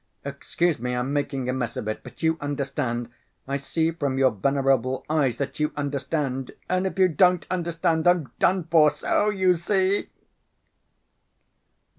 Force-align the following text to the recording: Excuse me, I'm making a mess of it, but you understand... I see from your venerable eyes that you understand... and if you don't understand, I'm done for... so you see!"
Excuse 0.25 0.79
me, 0.79 0.95
I'm 0.95 1.13
making 1.13 1.47
a 1.47 1.53
mess 1.53 1.77
of 1.77 1.87
it, 1.87 2.01
but 2.01 2.23
you 2.23 2.35
understand... 2.41 3.11
I 3.47 3.57
see 3.57 3.91
from 3.91 4.17
your 4.17 4.31
venerable 4.31 5.05
eyes 5.11 5.37
that 5.37 5.59
you 5.59 5.71
understand... 5.77 6.49
and 6.67 6.87
if 6.87 6.97
you 6.97 7.07
don't 7.07 7.45
understand, 7.51 8.07
I'm 8.07 8.31
done 8.39 8.63
for... 8.63 8.89
so 8.89 9.29
you 9.29 9.53
see!" 9.53 10.09